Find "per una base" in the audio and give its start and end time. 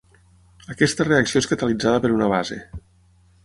2.07-2.61